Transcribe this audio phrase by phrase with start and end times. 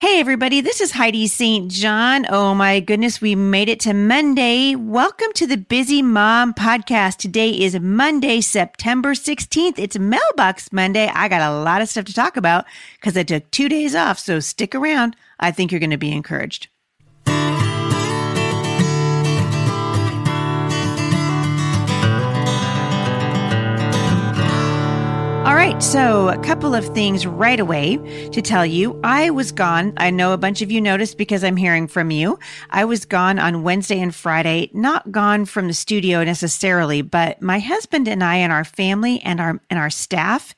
[0.00, 1.68] Hey, everybody, this is Heidi St.
[1.68, 2.24] John.
[2.28, 4.76] Oh, my goodness, we made it to Monday.
[4.76, 7.16] Welcome to the Busy Mom Podcast.
[7.16, 9.76] Today is Monday, September 16th.
[9.76, 11.10] It's Mailbox Monday.
[11.12, 12.64] I got a lot of stuff to talk about
[13.00, 15.16] because I took two days off, so stick around.
[15.40, 16.68] I think you're going to be encouraged.
[25.58, 27.96] Right, so a couple of things right away
[28.30, 28.98] to tell you.
[29.02, 29.92] I was gone.
[29.96, 32.38] I know a bunch of you noticed because I'm hearing from you.
[32.70, 37.58] I was gone on Wednesday and Friday, not gone from the studio necessarily, but my
[37.58, 40.54] husband and I and our family and our and our staff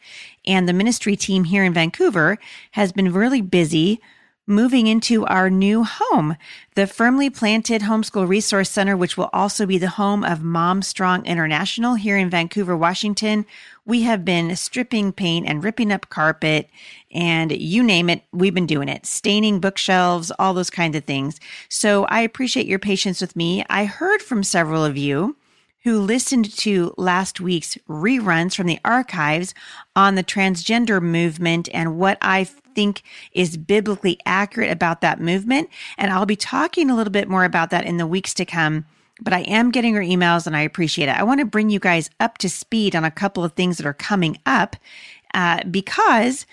[0.47, 2.37] and the ministry team here in Vancouver
[2.73, 4.03] has been really busy
[4.51, 6.37] moving into our new home,
[6.75, 11.25] the firmly planted Homeschool Resource Center, which will also be the home of Mom Strong
[11.25, 13.47] International here in Vancouver, Washington.
[13.91, 16.71] We have been stripping paint and ripping up carpet
[17.11, 21.41] and you name it, we've been doing it, staining bookshelves, all those kinds of things.
[21.69, 23.65] So I appreciate your patience with me.
[23.69, 25.37] I heard from several of you
[25.83, 29.55] who listened to last week's reruns from the archives
[29.97, 35.69] on the transgender movement and what I think is biblically accurate about that movement.
[35.99, 38.87] And I'll be talking a little bit more about that in the weeks to come.
[39.23, 41.17] But I am getting your emails and I appreciate it.
[41.17, 43.87] I want to bring you guys up to speed on a couple of things that
[43.87, 44.77] are coming up
[45.35, 46.47] uh, because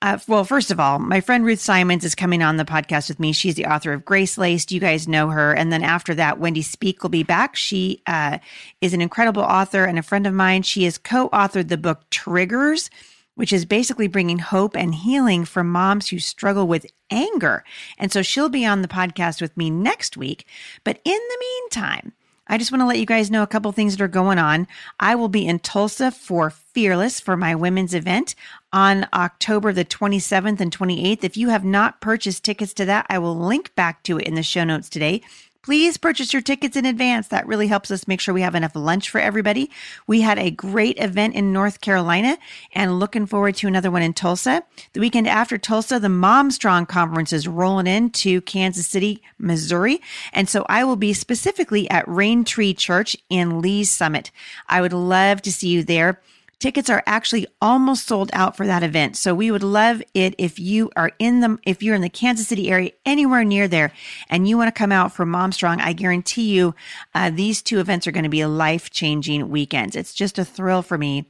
[0.00, 3.18] uh, well, first of all, my friend Ruth Simons is coming on the podcast with
[3.18, 3.32] me.
[3.32, 4.70] She's the author of Grace Laced.
[4.70, 5.52] You guys know her.
[5.52, 7.56] And then after that, Wendy Speake will be back.
[7.56, 8.38] She uh,
[8.80, 10.62] is an incredible author and a friend of mine.
[10.62, 12.90] She has co authored the book Triggers,
[13.38, 17.62] which is basically bringing hope and healing for moms who struggle with anger.
[17.96, 20.44] And so she'll be on the podcast with me next week.
[20.82, 22.14] But in the meantime,
[22.48, 24.66] I just want to let you guys know a couple things that are going on.
[24.98, 28.34] I will be in Tulsa for Fearless for my women's event
[28.72, 31.22] on October the 27th and 28th.
[31.22, 34.34] If you have not purchased tickets to that, I will link back to it in
[34.34, 35.22] the show notes today.
[35.68, 37.28] Please purchase your tickets in advance.
[37.28, 39.70] That really helps us make sure we have enough lunch for everybody.
[40.06, 42.38] We had a great event in North Carolina
[42.72, 44.62] and looking forward to another one in Tulsa.
[44.94, 50.00] The weekend after Tulsa, the Mom Strong Conference is rolling into Kansas City, Missouri.
[50.32, 54.30] And so I will be specifically at Rain Tree Church in Lee's Summit.
[54.70, 56.18] I would love to see you there.
[56.60, 59.16] Tickets are actually almost sold out for that event.
[59.16, 62.48] So we would love it if you are in the, if you're in the Kansas
[62.48, 63.92] City area, anywhere near there,
[64.28, 66.74] and you want to come out for Mom Strong, I guarantee you,
[67.14, 69.94] uh, these two events are going to be life changing weekends.
[69.94, 71.26] It's just a thrill for me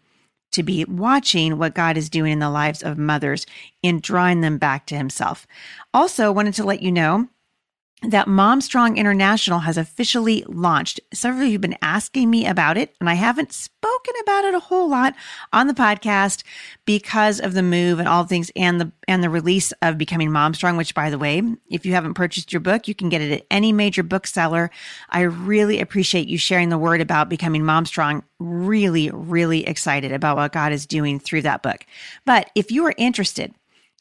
[0.53, 3.45] to be watching what God is doing in the lives of mothers
[3.83, 5.47] in drawing them back to himself.
[5.93, 7.29] Also wanted to let you know
[8.03, 11.01] that Mom Strong International has officially launched.
[11.13, 14.55] Several of you have been asking me about it, and I haven't spoken about it
[14.55, 15.15] a whole lot
[15.53, 16.45] on the podcast
[16.85, 20.55] because of the move and all things and the and the release of Becoming Mom
[20.55, 23.33] Strong, which by the way, if you haven't purchased your book, you can get it
[23.33, 24.71] at any major bookseller.
[25.11, 28.23] I really appreciate you sharing the word about Becoming Mom Strong.
[28.39, 31.85] Really, really excited about what God is doing through that book.
[32.25, 33.55] But if you are interested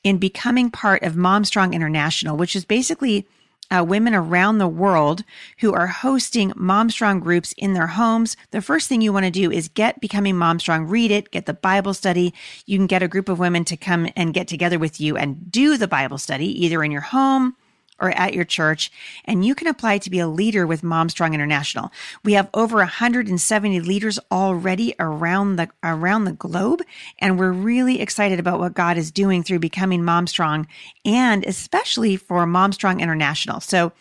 [0.03, 3.27] in becoming part of Mom Strong International, which is basically
[3.69, 5.23] uh, women around the world
[5.59, 8.37] who are hosting Mom Strong groups in their homes.
[8.51, 11.45] The first thing you want to do is get Becoming Mom Strong, read it, get
[11.45, 12.33] the Bible study.
[12.65, 15.51] You can get a group of women to come and get together with you and
[15.51, 17.55] do the Bible study either in your home
[17.99, 18.91] or at your church,
[19.25, 21.91] and you can apply to be a leader with Mom Strong International.
[22.23, 26.81] We have over 170 leaders already around the around the globe,
[27.19, 30.67] and we're really excited about what God is doing through becoming Mom Strong
[31.05, 33.59] and especially for Mom Strong International.
[33.59, 33.91] So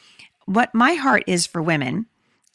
[0.47, 2.07] what my heart is for women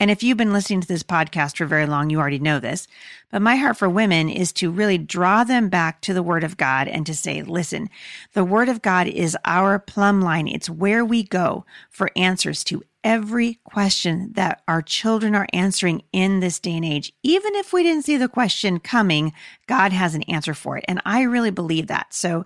[0.01, 2.87] and if you've been listening to this podcast for very long, you already know this.
[3.29, 6.57] But my heart for women is to really draw them back to the Word of
[6.57, 7.87] God and to say, listen,
[8.33, 10.47] the Word of God is our plumb line.
[10.47, 16.39] It's where we go for answers to every question that our children are answering in
[16.39, 17.13] this day and age.
[17.21, 19.33] Even if we didn't see the question coming,
[19.67, 20.85] God has an answer for it.
[20.87, 22.11] And I really believe that.
[22.11, 22.43] So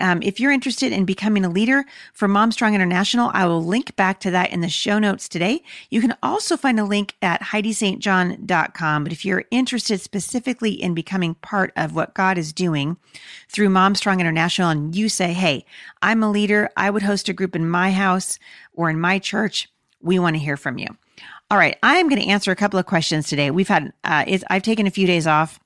[0.00, 4.20] um, if you're interested in becoming a leader for MomStrong International, I will link back
[4.20, 5.62] to that in the show notes today.
[5.90, 9.04] You can also find a link at HeidiSt.John.com.
[9.04, 12.96] But if you're interested specifically in becoming part of what God is doing
[13.48, 15.64] through MomStrong International, and you say, hey,
[16.02, 18.38] I'm a leader, I would host a group in my house
[18.72, 19.68] or in my church,
[20.00, 20.86] we want to hear from you.
[21.50, 23.50] All right, I'm going to answer a couple of questions today.
[23.50, 25.58] We've had, uh, I've taken a few days off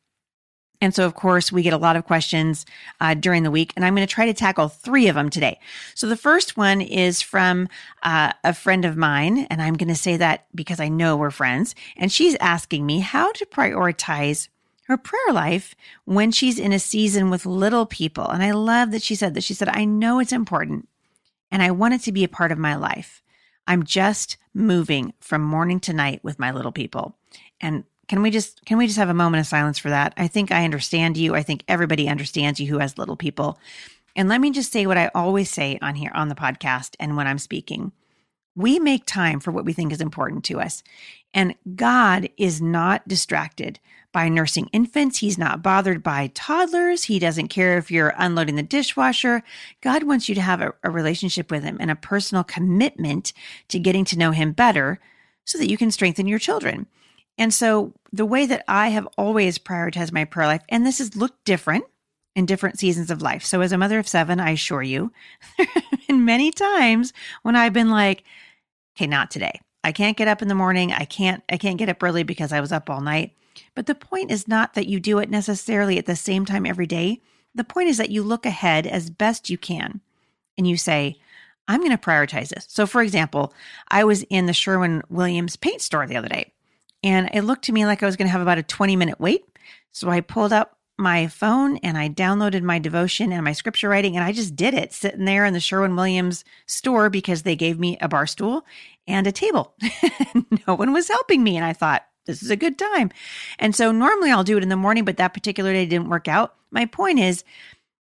[0.82, 2.66] and so, of course, we get a lot of questions
[3.00, 5.60] uh, during the week, and I'm going to try to tackle three of them today.
[5.94, 7.68] So, the first one is from
[8.02, 11.30] uh, a friend of mine, and I'm going to say that because I know we're
[11.30, 11.76] friends.
[11.96, 14.48] And she's asking me how to prioritize
[14.88, 18.26] her prayer life when she's in a season with little people.
[18.26, 19.44] And I love that she said that.
[19.44, 20.88] She said, I know it's important
[21.52, 23.22] and I want it to be a part of my life.
[23.68, 27.16] I'm just moving from morning to night with my little people.
[27.60, 30.12] And can we just can we just have a moment of silence for that?
[30.16, 31.34] I think I understand you.
[31.34, 33.58] I think everybody understands you who has little people.
[34.14, 37.16] And let me just say what I always say on here on the podcast and
[37.16, 37.92] when I'm speaking.
[38.54, 40.82] We make time for what we think is important to us.
[41.32, 43.80] And God is not distracted
[44.12, 45.18] by nursing infants.
[45.18, 47.04] He's not bothered by toddlers.
[47.04, 49.42] He doesn't care if you're unloading the dishwasher.
[49.80, 53.32] God wants you to have a, a, relationship with Him and a personal commitment
[53.68, 55.00] to getting to know Him better
[55.44, 56.86] so that you can strengthen your children.
[57.38, 61.16] And so, the way that I have always prioritized my prayer life, and this has
[61.16, 61.84] looked different
[62.34, 63.44] in different seasons of life.
[63.44, 65.12] So, as a mother of seven, I assure you,
[66.12, 67.12] been many times
[67.42, 68.24] when I've been like,
[68.96, 69.60] okay, not today.
[69.84, 70.92] I can't get up in the morning.
[70.92, 73.32] I can't I can't get up early because I was up all night.
[73.74, 76.86] But the point is not that you do it necessarily at the same time every
[76.86, 77.20] day.
[77.54, 80.00] The point is that you look ahead as best you can
[80.56, 81.16] and you say,
[81.68, 82.66] I'm going to prioritize this.
[82.68, 83.52] So for example,
[83.88, 86.52] I was in the Sherwin Williams paint store the other day
[87.02, 89.20] and it looked to me like I was going to have about a 20 minute
[89.20, 89.44] wait.
[89.92, 94.16] So I pulled up my phone and I downloaded my devotion and my scripture writing
[94.16, 97.78] and I just did it sitting there in the Sherwin Williams store because they gave
[97.78, 98.64] me a bar stool
[99.06, 99.74] and a table.
[100.66, 101.56] no one was helping me.
[101.56, 103.10] And I thought, this is a good time.
[103.58, 106.28] And so normally I'll do it in the morning, but that particular day didn't work
[106.28, 106.54] out.
[106.70, 107.42] My point is,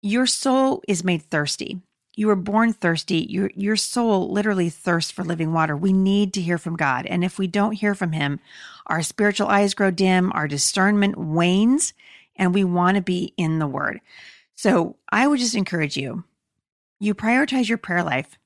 [0.01, 1.81] your soul is made thirsty.
[2.17, 3.27] You were born thirsty.
[3.29, 5.77] Your your soul literally thirsts for living water.
[5.77, 7.05] We need to hear from God.
[7.05, 8.39] And if we don't hear from him,
[8.87, 11.93] our spiritual eyes grow dim, our discernment wanes,
[12.35, 14.01] and we want to be in the word.
[14.55, 16.23] So I would just encourage you,
[16.99, 18.39] you prioritize your prayer life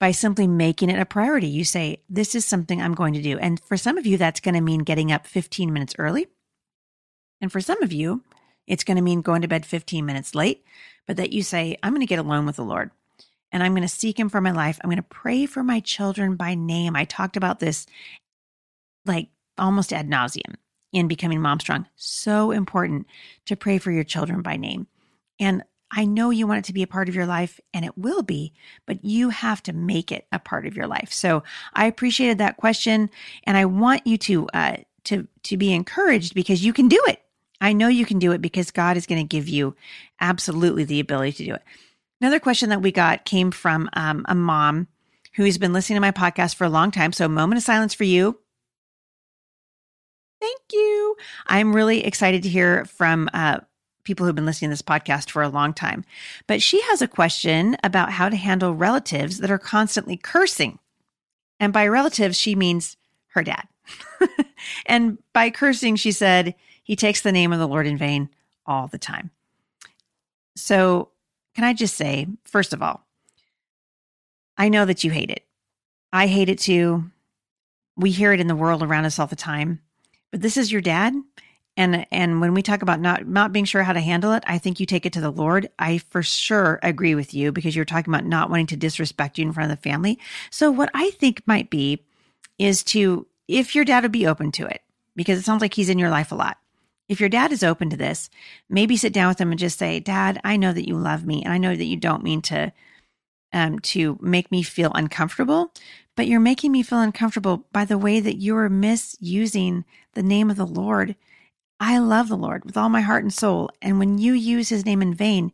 [0.00, 1.46] by simply making it a priority.
[1.46, 3.38] You say, This is something I'm going to do.
[3.38, 6.26] And for some of you, that's going to mean getting up 15 minutes early.
[7.40, 8.24] And for some of you,
[8.66, 10.64] it's going to mean going to bed 15 minutes late,
[11.06, 12.90] but that you say, I'm going to get alone with the Lord
[13.54, 14.78] and I'm going to seek Him for my life.
[14.82, 16.96] I'm going to pray for my children by name.
[16.96, 17.86] I talked about this
[19.06, 20.56] like almost ad nauseum
[20.92, 21.86] in becoming mom strong.
[21.94, 23.06] So important
[23.46, 24.88] to pray for your children by name.
[25.38, 27.96] And I know you want it to be a part of your life and it
[27.96, 28.52] will be,
[28.86, 31.12] but you have to make it a part of your life.
[31.12, 33.08] So I appreciated that question
[33.44, 37.20] and I want you to, uh, to, to be encouraged because you can do it.
[37.60, 39.76] I know you can do it because God is going to give you
[40.20, 41.62] absolutely the ability to do it.
[42.20, 44.88] Another question that we got came from um, a mom
[45.34, 47.12] who's been listening to my podcast for a long time.
[47.12, 48.38] So, moment of silence for you.
[50.40, 51.16] Thank you.
[51.46, 53.60] I'm really excited to hear from uh,
[54.04, 56.04] people who've been listening to this podcast for a long time.
[56.46, 60.78] But she has a question about how to handle relatives that are constantly cursing.
[61.58, 62.96] And by relatives, she means
[63.28, 63.66] her dad.
[64.86, 68.28] and by cursing, she said, he takes the name of the Lord in vain
[68.66, 69.30] all the time.
[70.56, 71.08] So,
[71.54, 73.04] can I just say, first of all,
[74.56, 75.44] I know that you hate it.
[76.12, 77.10] I hate it too.
[77.96, 79.80] We hear it in the world around us all the time.
[80.30, 81.14] But this is your dad,
[81.76, 84.58] and and when we talk about not not being sure how to handle it i
[84.58, 87.84] think you take it to the lord i for sure agree with you because you're
[87.84, 90.18] talking about not wanting to disrespect you in front of the family
[90.50, 92.04] so what i think might be
[92.58, 94.82] is to if your dad would be open to it
[95.16, 96.58] because it sounds like he's in your life a lot
[97.08, 98.30] if your dad is open to this
[98.68, 101.42] maybe sit down with him and just say dad i know that you love me
[101.42, 102.72] and i know that you don't mean to
[103.52, 105.72] um, to make me feel uncomfortable
[106.16, 109.84] but you're making me feel uncomfortable by the way that you're misusing
[110.14, 111.14] the name of the lord
[111.80, 113.70] I love the Lord with all my heart and soul.
[113.82, 115.52] And when you use his name in vain,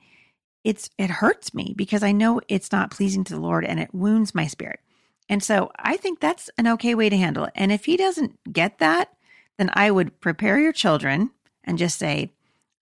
[0.63, 3.95] it's it hurts me because I know it's not pleasing to the Lord and it
[3.95, 4.81] wounds my spirit.
[5.29, 7.53] And so I think that's an okay way to handle it.
[7.55, 9.13] And if he doesn't get that,
[9.59, 11.31] then I would prepare your children
[11.65, 12.33] and just say,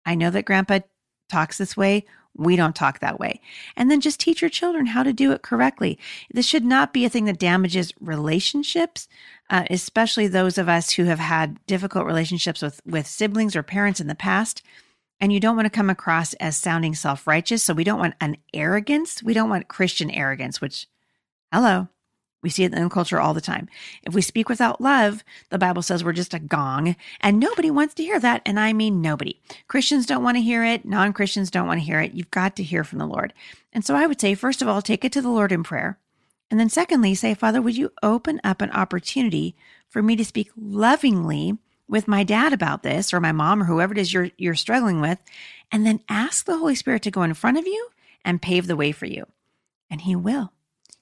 [0.05, 0.79] I know that grandpa
[1.29, 2.05] talks this way.
[2.37, 3.39] We don't talk that way.
[3.77, 5.97] And then just teach your children how to do it correctly.
[6.31, 9.07] This should not be a thing that damages relationships,
[9.49, 14.01] uh, especially those of us who have had difficult relationships with, with siblings or parents
[14.01, 14.61] in the past.
[15.21, 17.63] And you don't want to come across as sounding self righteous.
[17.63, 19.23] So we don't want an arrogance.
[19.23, 20.87] We don't want Christian arrogance, which,
[21.53, 21.87] hello,
[22.45, 23.67] we see it in culture all the time.
[24.03, 27.95] If we speak without love, the Bible says we're just a gong, and nobody wants
[27.95, 28.43] to hear that.
[28.45, 29.41] And I mean nobody.
[29.67, 30.85] Christians don't want to hear it.
[30.85, 32.13] Non Christians don't want to hear it.
[32.13, 33.33] You've got to hear from the Lord.
[33.73, 35.97] And so I would say, first of all, take it to the Lord in prayer.
[36.51, 39.55] And then secondly, say, Father, would you open up an opportunity
[39.89, 43.93] for me to speak lovingly with my dad about this or my mom or whoever
[43.93, 45.17] it is you're, you're struggling with?
[45.71, 47.89] And then ask the Holy Spirit to go in front of you
[48.23, 49.25] and pave the way for you.
[49.89, 50.51] And he will.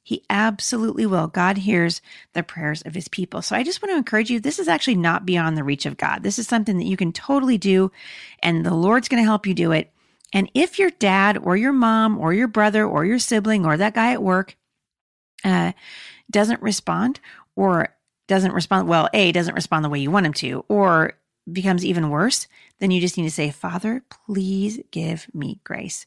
[0.05, 1.27] He absolutely will.
[1.27, 2.01] God hears
[2.33, 3.41] the prayers of his people.
[3.41, 5.95] So I just want to encourage you this is actually not beyond the reach of
[5.95, 6.24] God.
[6.24, 7.91] This is something that you can totally do,
[8.41, 9.91] and the Lord's going to help you do it.
[10.33, 13.93] And if your dad or your mom or your brother or your sibling or that
[13.93, 14.57] guy at work
[15.45, 15.72] uh,
[16.29, 17.19] doesn't respond
[17.55, 17.95] or
[18.27, 21.13] doesn't respond, well, A, doesn't respond the way you want him to, or
[21.51, 22.48] becomes even worse,
[22.79, 26.05] then you just need to say, Father, please give me grace.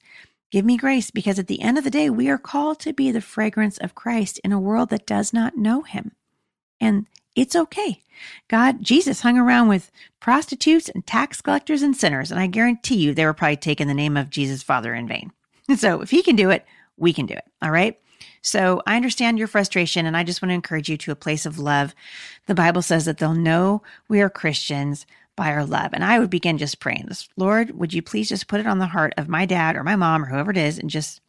[0.56, 3.10] Give me grace because at the end of the day, we are called to be
[3.10, 6.12] the fragrance of Christ in a world that does not know him.
[6.80, 8.02] And it's okay.
[8.48, 13.12] God, Jesus hung around with prostitutes and tax collectors and sinners, and I guarantee you
[13.12, 15.30] they were probably taking the name of Jesus Father in vain.
[15.76, 16.64] So if he can do it,
[16.96, 17.44] we can do it.
[17.60, 18.00] All right.
[18.40, 21.44] So I understand your frustration, and I just want to encourage you to a place
[21.44, 21.94] of love.
[22.46, 25.04] The Bible says that they'll know we are Christians
[25.36, 25.90] by our love.
[25.92, 28.78] And I would begin just praying this Lord, would you please just put it on
[28.78, 31.20] the heart of my dad or my mom or whoever it is and just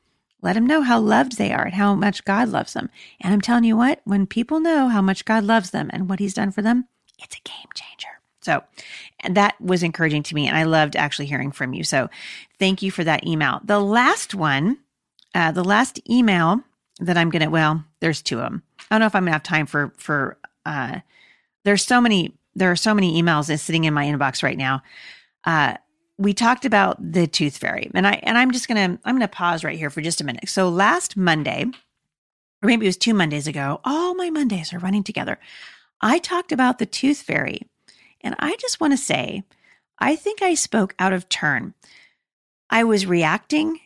[0.41, 2.89] let them know how loved they are and how much God loves them.
[3.21, 6.19] And I'm telling you what, when people know how much God loves them and what
[6.19, 6.87] he's done for them,
[7.19, 8.09] it's a game changer.
[8.41, 8.63] So,
[9.19, 10.47] and that was encouraging to me.
[10.47, 11.83] And I loved actually hearing from you.
[11.83, 12.09] So,
[12.59, 13.59] thank you for that email.
[13.63, 14.77] The last one,
[15.35, 16.61] uh, the last email
[16.99, 18.63] that I'm going to, well, there's two of them.
[18.79, 20.99] I don't know if I'm going to have time for, for, uh,
[21.65, 24.81] there's so many, there are so many emails sitting in my inbox right now.
[25.43, 25.75] Uh,
[26.17, 29.63] we talked about the tooth fairy and I, and I'm just to, I'm to pause
[29.63, 30.49] right here for just a minute.
[30.49, 31.65] So last Monday,
[32.61, 35.37] or maybe it was two Mondays ago, all my Mondays are running together.
[36.01, 37.61] I talked about the tooth fairy.
[38.21, 39.43] And I just want to say,
[39.99, 41.75] I think I spoke out of turn.
[42.69, 43.79] I was reacting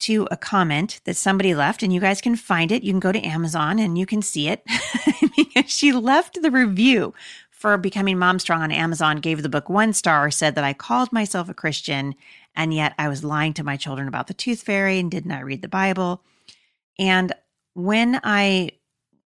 [0.00, 2.84] to a comment that somebody left, and you guys can find it.
[2.84, 4.62] You can go to Amazon and you can see it.
[5.66, 7.14] she left the review
[7.58, 11.12] for becoming Mom Strong on Amazon, gave the book one star, said that I called
[11.12, 12.14] myself a Christian,
[12.54, 15.40] and yet I was lying to my children about the tooth fairy and didn't I
[15.40, 16.22] read the Bible.
[17.00, 17.32] And
[17.74, 18.70] when I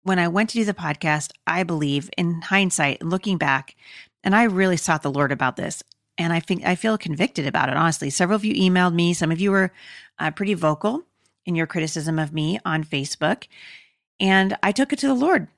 [0.03, 3.75] when I went to do the podcast, I believe in hindsight, looking back,
[4.23, 5.83] and I really sought the Lord about this.
[6.17, 8.09] And I think I feel convicted about it, honestly.
[8.09, 9.13] Several of you emailed me.
[9.13, 9.73] Some of you were
[10.19, 11.03] uh, pretty vocal
[11.45, 13.47] in your criticism of me on Facebook.
[14.21, 15.49] And I took it to the Lord.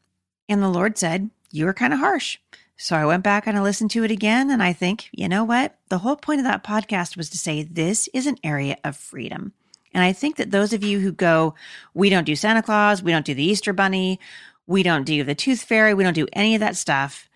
[0.50, 2.40] And the Lord said, You were kind of harsh.
[2.78, 4.50] So I went back and I listened to it again.
[4.50, 5.76] And I think, you know what?
[5.90, 9.54] The whole point of that podcast was to say this is an area of freedom.
[9.94, 11.54] And I think that those of you who go,
[11.94, 14.20] we don't do Santa Claus, we don't do the Easter Bunny,
[14.66, 17.30] we don't do the Tooth Fairy, we don't do any of that stuff.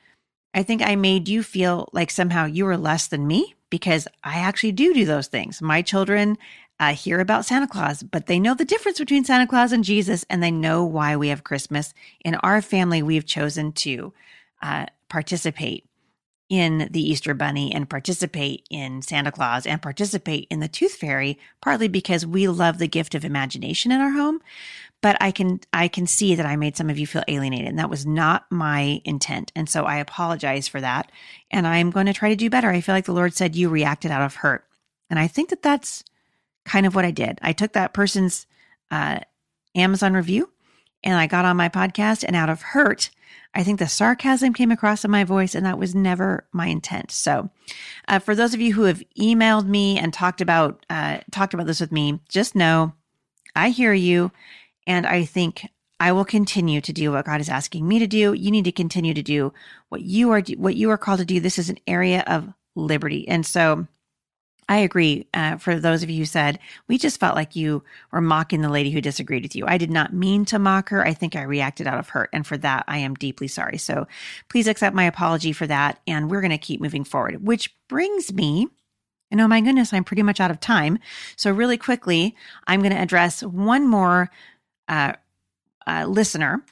[0.54, 4.40] I think I made you feel like somehow you were less than me because I
[4.40, 5.62] actually do do those things.
[5.62, 6.38] My children
[6.80, 10.26] uh, hear about Santa Claus, but they know the difference between Santa Claus and Jesus,
[10.30, 11.94] and they know why we have Christmas.
[12.24, 14.14] In our family, we've chosen to
[14.62, 15.88] uh, participate
[16.50, 21.38] in the Easter Bunny and participate in Santa Claus and participate in the Tooth Fairy,
[21.62, 24.42] partly because we love the gift of imagination in our home,
[25.02, 27.80] but I can I can see that I made some of you feel alienated and
[27.80, 29.52] that was not my intent.
[29.56, 31.12] And so I apologize for that
[31.52, 32.70] and I'm going to try to do better.
[32.70, 34.66] I feel like the Lord said you reacted out of hurt.
[35.10, 36.04] And I think that that's
[36.66, 37.40] kind of what I did.
[37.42, 38.48] I took that person's
[38.90, 39.20] uh,
[39.76, 40.50] Amazon review
[41.04, 43.10] and I got on my podcast and out of hurt
[43.54, 47.12] I think the sarcasm came across in my voice, and that was never my intent.
[47.12, 47.50] So,
[48.08, 51.68] uh, for those of you who have emailed me and talked about uh, talked about
[51.68, 52.94] this with me, just know
[53.56, 54.32] I hear you,
[54.86, 55.68] and I think
[56.00, 58.34] I will continue to do what God is asking me to do.
[58.34, 59.54] You need to continue to do
[59.90, 61.40] what you are what you are called to do.
[61.40, 63.88] This is an area of liberty, and so
[64.70, 65.28] I agree.
[65.34, 68.70] Uh, for those of you who said we just felt like you were mocking the
[68.70, 71.06] lady who disagreed with you, I did not mean to mock her.
[71.06, 73.78] I think I reacted out of hurt, and for that I am deeply sorry.
[73.78, 74.08] So
[74.50, 77.46] please accept my apology for that, and we're going to keep moving forward.
[77.46, 78.68] Which brings me
[79.32, 81.00] and oh my goodness, I'm pretty much out of time.
[81.36, 84.30] So, really quickly, I'm going to address one more
[84.88, 85.14] uh,
[85.86, 86.64] uh, listener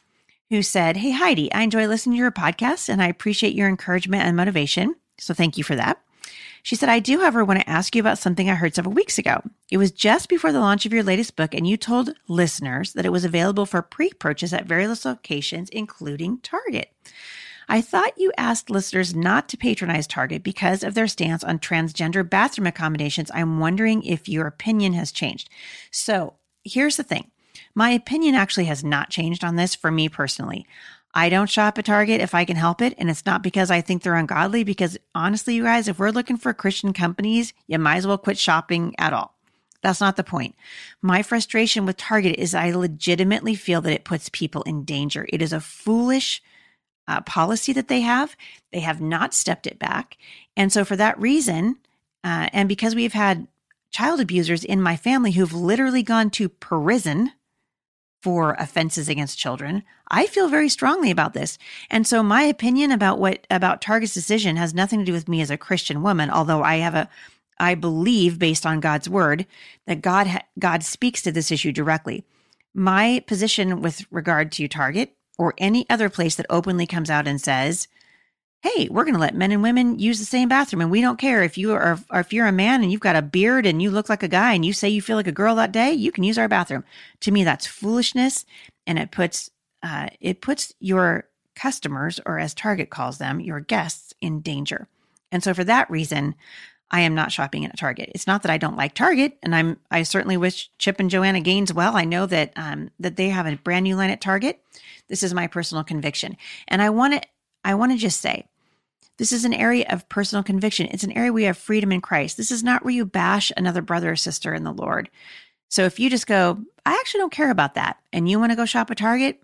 [0.50, 4.24] who said, Hey, Heidi, I enjoy listening to your podcast and I appreciate your encouragement
[4.24, 4.96] and motivation.
[5.18, 6.05] So, thank you for that.
[6.66, 9.20] She said, I do, however, want to ask you about something I heard several weeks
[9.20, 9.40] ago.
[9.70, 13.06] It was just before the launch of your latest book, and you told listeners that
[13.06, 16.92] it was available for pre purchase at various locations, including Target.
[17.70, 22.28] I thought you asked listeners not to patronize Target because of their stance on transgender
[22.28, 23.30] bathroom accommodations.
[23.32, 25.52] I'm wondering if your opinion has changed.
[25.92, 27.30] So here's the thing
[27.76, 30.66] my opinion actually has not changed on this for me personally.
[31.16, 32.94] I don't shop at Target if I can help it.
[32.98, 36.38] And it's not because I think they're ungodly, because honestly, you guys, if we're looking
[36.38, 39.34] for Christian companies, you might as well quit shopping at all.
[39.82, 40.56] That's not the point.
[41.02, 45.26] My frustration with Target is I legitimately feel that it puts people in danger.
[45.30, 46.42] It is a foolish
[47.08, 48.36] uh, policy that they have.
[48.74, 50.18] They have not stepped it back.
[50.58, 51.78] And so, for that reason,
[52.24, 53.48] uh, and because we've had
[53.92, 57.32] child abusers in my family who've literally gone to prison
[58.26, 61.60] for offenses against children, I feel very strongly about this.
[61.92, 65.42] And so, my opinion about what about Target's decision has nothing to do with me
[65.42, 67.08] as a Christian woman, although I have a
[67.60, 69.46] I believe based on God's word
[69.86, 72.24] that God God speaks to this issue directly.
[72.74, 77.40] my position with regard to Target or any other place that openly comes out and
[77.40, 77.88] says,
[78.66, 80.82] hey, we're going to let men and women use the same bathroom.
[80.82, 83.22] And we don't care if you are, if you're a man and you've got a
[83.22, 85.56] beard and you look like a guy and you say you feel like a girl
[85.56, 86.84] that day, you can use our bathroom.
[87.22, 88.46] To me, that's foolishness.
[88.88, 89.52] And it puts,
[89.84, 94.88] uh, it puts your customers, or as Target calls them, your guests in danger.
[95.32, 96.36] And so for that reason,
[96.92, 98.12] I am not shopping at Target.
[98.14, 101.42] It's not that I don't like Target, and I'm I certainly wish Chip and Joanna
[101.42, 101.96] Gaines well.
[101.96, 104.62] I know that um, that they have a brand new line at Target.
[105.08, 107.28] This is my personal conviction, and I want to
[107.64, 108.46] I want to just say
[109.18, 110.88] this is an area of personal conviction.
[110.92, 112.38] It's an area where you have freedom in Christ.
[112.38, 115.10] This is not where you bash another brother or sister in the Lord.
[115.70, 118.56] So if you just go, I actually don't care about that, and you want to
[118.56, 119.42] go shop at Target,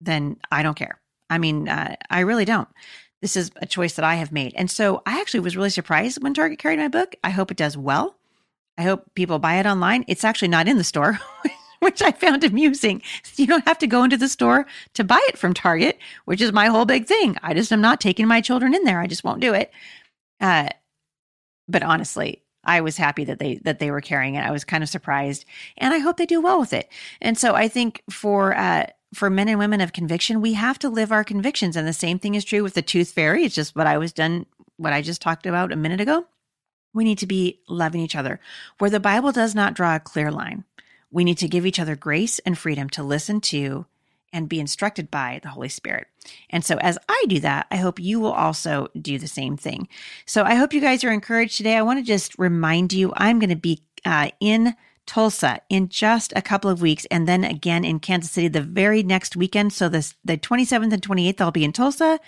[0.00, 1.00] then I don't care.
[1.28, 2.68] I mean, uh, I really don't.
[3.20, 4.52] This is a choice that I have made.
[4.56, 7.14] And so I actually was really surprised when Target carried my book.
[7.22, 8.16] I hope it does well.
[8.76, 10.04] I hope people buy it online.
[10.08, 11.20] It's actually not in the store,
[11.92, 13.02] which I found amusing.
[13.34, 16.52] You don't have to go into the store to buy it from Target, which is
[16.52, 17.36] my whole big thing.
[17.42, 19.00] I just am not taking my children in there.
[19.00, 19.72] I just won't do it.
[20.40, 20.68] Uh,
[21.66, 24.46] but honestly, I was happy that they that they were carrying it.
[24.46, 25.44] I was kind of surprised,
[25.76, 26.88] and I hope they do well with it.
[27.20, 30.88] And so I think for uh, for men and women of conviction, we have to
[30.88, 33.44] live our convictions, and the same thing is true with the tooth fairy.
[33.44, 34.46] It's just what I was done,
[34.76, 36.26] what I just talked about a minute ago.
[36.94, 38.38] We need to be loving each other,
[38.78, 40.64] where the Bible does not draw a clear line.
[41.12, 43.86] We need to give each other grace and freedom to listen to
[44.32, 46.06] and be instructed by the Holy Spirit.
[46.50, 49.88] And so, as I do that, I hope you will also do the same thing.
[50.24, 51.76] So, I hope you guys are encouraged today.
[51.76, 54.74] I want to just remind you I'm going to be uh, in
[55.06, 59.02] Tulsa in just a couple of weeks, and then again in Kansas City the very
[59.02, 59.72] next weekend.
[59.72, 62.20] So this the 27th and 28th I'll be in Tulsa,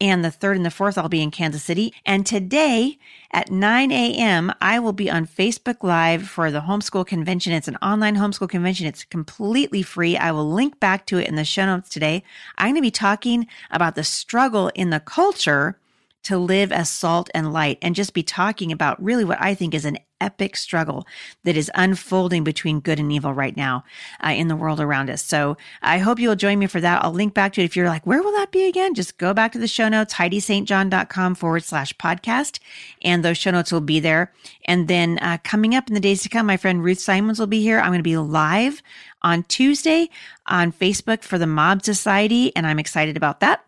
[0.00, 1.92] and the 3rd and the 4th I'll be in Kansas City.
[2.06, 2.98] And today
[3.32, 4.52] at 9 a.m.
[4.60, 7.52] I will be on Facebook Live for the homeschool convention.
[7.52, 8.86] It's an online homeschool convention.
[8.86, 10.16] It's completely free.
[10.16, 12.22] I will link back to it in the show notes today.
[12.58, 15.78] I'm going to be talking about the struggle in the culture
[16.22, 19.74] to live as salt and light and just be talking about really what I think
[19.74, 21.06] is an epic struggle
[21.44, 23.84] that is unfolding between good and evil right now
[24.24, 25.22] uh, in the world around us.
[25.22, 27.04] So I hope you'll join me for that.
[27.04, 27.64] I'll link back to it.
[27.64, 28.94] If you're like, where will that be again?
[28.94, 32.58] Just go back to the show notes, HeidiSt.John.com forward slash podcast.
[33.02, 34.32] And those show notes will be there.
[34.66, 37.46] And then uh, coming up in the days to come, my friend Ruth Simons will
[37.46, 37.80] be here.
[37.80, 38.82] I'm going to be live
[39.22, 40.10] on Tuesday
[40.46, 42.54] on Facebook for the Mob Society.
[42.56, 43.64] And I'm excited about that.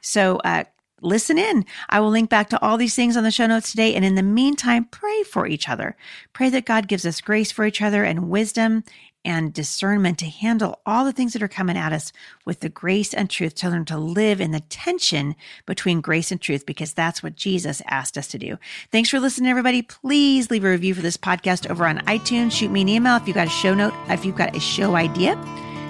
[0.00, 0.64] So, uh,
[1.04, 1.64] listen in.
[1.88, 3.94] I will link back to all these things on the show notes today.
[3.94, 5.96] And in the meantime, pray for each other.
[6.32, 8.84] Pray that God gives us grace for each other and wisdom
[9.24, 12.12] and discernment to handle all the things that are coming at us
[12.44, 16.40] with the grace and truth to learn to live in the tension between grace and
[16.40, 18.58] truth because that's what Jesus asked us to do.
[18.92, 19.80] Thanks for listening, everybody.
[19.80, 22.52] Please leave a review for this podcast over on iTunes.
[22.52, 24.94] Shoot me an email if you've got a show note, if you've got a show
[24.94, 25.36] idea.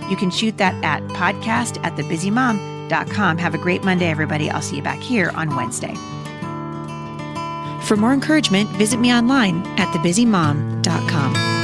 [0.09, 4.50] You can shoot that at podcast at Have a great Monday, everybody.
[4.50, 5.94] I'll see you back here on Wednesday.
[7.84, 11.63] For more encouragement, visit me online at thebusymom.com.